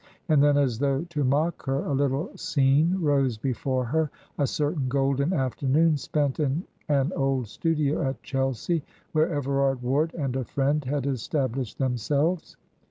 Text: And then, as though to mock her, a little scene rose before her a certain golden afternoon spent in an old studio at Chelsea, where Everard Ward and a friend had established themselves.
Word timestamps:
And 0.29 0.41
then, 0.43 0.57
as 0.57 0.79
though 0.79 1.03
to 1.11 1.23
mock 1.23 1.65
her, 1.67 1.85
a 1.85 1.93
little 1.93 2.35
scene 2.35 2.95
rose 2.99 3.37
before 3.37 3.85
her 3.85 4.09
a 4.39 4.47
certain 4.47 4.87
golden 4.89 5.31
afternoon 5.31 5.95
spent 5.95 6.39
in 6.39 6.63
an 6.89 7.13
old 7.15 7.47
studio 7.49 8.01
at 8.01 8.23
Chelsea, 8.23 8.83
where 9.11 9.29
Everard 9.29 9.83
Ward 9.83 10.11
and 10.15 10.35
a 10.35 10.43
friend 10.43 10.83
had 10.85 11.05
established 11.05 11.77
themselves. 11.77 12.57